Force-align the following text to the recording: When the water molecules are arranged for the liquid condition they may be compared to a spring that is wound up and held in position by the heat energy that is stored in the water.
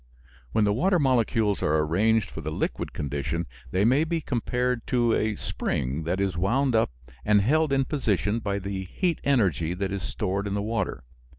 When 0.51 0.63
the 0.63 0.73
water 0.73 0.97
molecules 0.97 1.61
are 1.61 1.77
arranged 1.77 2.31
for 2.31 2.41
the 2.41 2.49
liquid 2.51 2.91
condition 2.91 3.45
they 3.69 3.85
may 3.85 4.03
be 4.03 4.19
compared 4.19 4.87
to 4.87 5.13
a 5.13 5.35
spring 5.35 6.05
that 6.05 6.19
is 6.19 6.35
wound 6.35 6.73
up 6.75 6.89
and 7.23 7.39
held 7.39 7.71
in 7.71 7.85
position 7.85 8.39
by 8.39 8.57
the 8.57 8.83
heat 8.85 9.21
energy 9.23 9.75
that 9.75 9.91
is 9.91 10.01
stored 10.01 10.47
in 10.47 10.55
the 10.55 10.61
water. 10.63 11.03